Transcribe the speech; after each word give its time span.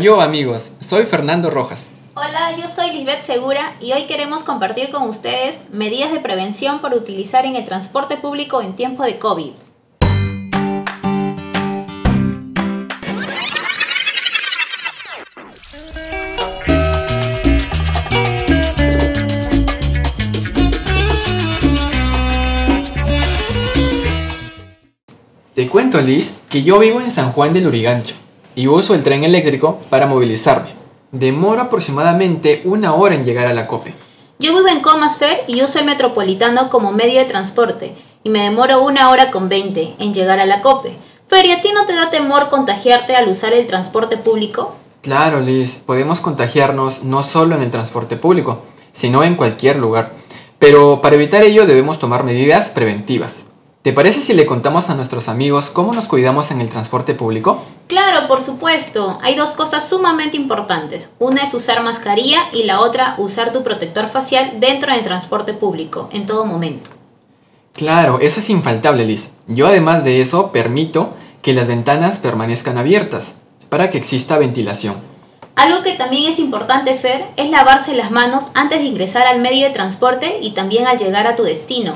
yo 0.00 0.20
amigos, 0.20 0.72
soy 0.80 1.04
Fernando 1.04 1.50
Rojas. 1.50 1.90
Hola, 2.14 2.56
yo 2.56 2.64
soy 2.74 2.90
Lisbeth 2.92 3.22
Segura 3.22 3.76
y 3.80 3.92
hoy 3.92 4.06
queremos 4.06 4.42
compartir 4.42 4.90
con 4.90 5.02
ustedes 5.02 5.56
medidas 5.70 6.10
de 6.10 6.20
prevención 6.20 6.80
por 6.80 6.94
utilizar 6.94 7.44
en 7.44 7.54
el 7.54 7.64
transporte 7.64 8.16
público 8.16 8.62
en 8.62 8.74
tiempo 8.74 9.04
de 9.04 9.18
COVID. 9.18 9.52
Te 25.54 25.68
cuento, 25.68 26.00
Liz, 26.00 26.40
que 26.48 26.62
yo 26.62 26.78
vivo 26.78 27.00
en 27.00 27.10
San 27.10 27.32
Juan 27.32 27.52
del 27.52 27.66
Urigancho 27.66 28.14
y 28.58 28.66
uso 28.66 28.92
el 28.96 29.04
tren 29.04 29.22
eléctrico 29.22 29.78
para 29.88 30.08
movilizarme. 30.08 30.70
Demora 31.12 31.62
aproximadamente 31.62 32.62
una 32.64 32.92
hora 32.92 33.14
en 33.14 33.24
llegar 33.24 33.46
a 33.46 33.54
la 33.54 33.68
COPE. 33.68 33.94
Yo 34.40 34.52
vivo 34.52 34.66
en 34.66 34.80
Comasfer 34.80 35.44
y 35.46 35.62
uso 35.62 35.78
el 35.78 35.84
metropolitano 35.84 36.68
como 36.68 36.90
medio 36.90 37.20
de 37.20 37.26
transporte 37.26 37.94
y 38.24 38.30
me 38.30 38.42
demoro 38.42 38.82
una 38.82 39.10
hora 39.10 39.30
con 39.30 39.48
20 39.48 39.94
en 40.00 40.12
llegar 40.12 40.40
a 40.40 40.46
la 40.46 40.60
COPE. 40.60 40.96
Fer, 41.28 41.46
¿y 41.46 41.52
a 41.52 41.62
ti 41.62 41.68
no 41.72 41.86
te 41.86 41.94
da 41.94 42.10
temor 42.10 42.48
contagiarte 42.48 43.14
al 43.14 43.28
usar 43.28 43.52
el 43.52 43.68
transporte 43.68 44.16
público? 44.16 44.74
Claro, 45.02 45.40
Liz, 45.40 45.80
podemos 45.86 46.18
contagiarnos 46.18 47.04
no 47.04 47.22
solo 47.22 47.54
en 47.54 47.62
el 47.62 47.70
transporte 47.70 48.16
público, 48.16 48.62
sino 48.90 49.22
en 49.22 49.36
cualquier 49.36 49.76
lugar. 49.76 50.10
Pero 50.58 51.00
para 51.00 51.14
evitar 51.14 51.44
ello 51.44 51.64
debemos 51.64 52.00
tomar 52.00 52.24
medidas 52.24 52.70
preventivas. 52.70 53.47
¿Te 53.88 53.94
parece 53.94 54.20
si 54.20 54.34
le 54.34 54.44
contamos 54.44 54.90
a 54.90 54.94
nuestros 54.94 55.28
amigos 55.28 55.70
cómo 55.70 55.94
nos 55.94 56.04
cuidamos 56.04 56.50
en 56.50 56.60
el 56.60 56.68
transporte 56.68 57.14
público? 57.14 57.62
Claro, 57.86 58.28
por 58.28 58.42
supuesto. 58.42 59.18
Hay 59.22 59.34
dos 59.34 59.52
cosas 59.52 59.88
sumamente 59.88 60.36
importantes. 60.36 61.08
Una 61.18 61.44
es 61.44 61.54
usar 61.54 61.82
mascarilla 61.82 62.50
y 62.52 62.64
la 62.64 62.80
otra 62.80 63.14
usar 63.16 63.50
tu 63.50 63.62
protector 63.62 64.08
facial 64.08 64.60
dentro 64.60 64.92
del 64.92 65.04
transporte 65.04 65.54
público, 65.54 66.10
en 66.12 66.26
todo 66.26 66.44
momento. 66.44 66.90
Claro, 67.72 68.20
eso 68.20 68.40
es 68.40 68.50
infaltable, 68.50 69.06
Liz. 69.06 69.32
Yo 69.46 69.66
además 69.66 70.04
de 70.04 70.20
eso 70.20 70.52
permito 70.52 71.14
que 71.40 71.54
las 71.54 71.66
ventanas 71.66 72.18
permanezcan 72.18 72.76
abiertas 72.76 73.38
para 73.70 73.88
que 73.88 73.96
exista 73.96 74.36
ventilación. 74.36 74.96
Algo 75.54 75.82
que 75.82 75.94
también 75.94 76.30
es 76.30 76.38
importante, 76.38 76.94
Fer, 76.96 77.28
es 77.38 77.48
lavarse 77.48 77.94
las 77.94 78.10
manos 78.10 78.50
antes 78.52 78.80
de 78.80 78.84
ingresar 78.84 79.26
al 79.26 79.40
medio 79.40 79.66
de 79.66 79.72
transporte 79.72 80.40
y 80.42 80.50
también 80.50 80.86
al 80.86 80.98
llegar 80.98 81.26
a 81.26 81.36
tu 81.36 81.44
destino. 81.44 81.94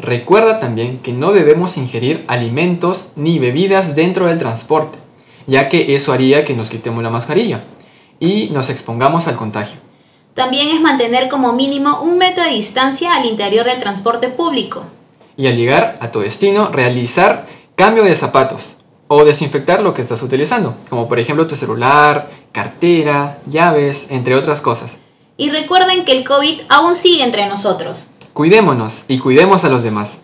Recuerda 0.00 0.60
también 0.60 0.98
que 0.98 1.12
no 1.12 1.32
debemos 1.32 1.76
ingerir 1.76 2.24
alimentos 2.26 3.08
ni 3.16 3.38
bebidas 3.38 3.94
dentro 3.94 4.26
del 4.26 4.38
transporte, 4.38 4.98
ya 5.46 5.68
que 5.68 5.94
eso 5.94 6.12
haría 6.12 6.44
que 6.44 6.56
nos 6.56 6.70
quitemos 6.70 7.02
la 7.02 7.10
mascarilla 7.10 7.64
y 8.18 8.48
nos 8.50 8.70
expongamos 8.70 9.26
al 9.28 9.36
contagio. 9.36 9.78
También 10.32 10.68
es 10.68 10.80
mantener 10.80 11.28
como 11.28 11.52
mínimo 11.52 12.00
un 12.00 12.16
metro 12.16 12.44
de 12.44 12.50
distancia 12.50 13.14
al 13.14 13.26
interior 13.26 13.66
del 13.66 13.78
transporte 13.78 14.28
público. 14.28 14.84
Y 15.36 15.48
al 15.48 15.56
llegar 15.56 15.98
a 16.00 16.10
tu 16.10 16.20
destino, 16.20 16.70
realizar 16.72 17.46
cambio 17.74 18.04
de 18.04 18.16
zapatos 18.16 18.76
o 19.08 19.24
desinfectar 19.24 19.82
lo 19.82 19.92
que 19.92 20.02
estás 20.02 20.22
utilizando, 20.22 20.76
como 20.88 21.08
por 21.08 21.18
ejemplo 21.18 21.46
tu 21.46 21.56
celular, 21.56 22.30
cartera, 22.52 23.40
llaves, 23.46 24.06
entre 24.10 24.34
otras 24.34 24.62
cosas. 24.62 24.98
Y 25.36 25.50
recuerden 25.50 26.04
que 26.04 26.12
el 26.12 26.24
COVID 26.24 26.62
aún 26.68 26.94
sigue 26.94 27.22
entre 27.22 27.46
nosotros. 27.48 28.06
Cuidémonos 28.40 29.04
y 29.06 29.18
cuidemos 29.18 29.64
a 29.64 29.68
los 29.68 29.82
demás. 29.82 30.22